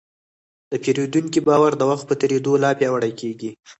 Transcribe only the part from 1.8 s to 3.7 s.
وخت په تېرېدو لا پیاوړی کېږي.